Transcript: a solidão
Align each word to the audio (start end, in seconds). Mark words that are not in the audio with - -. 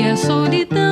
a 0.00 0.16
solidão 0.16 0.91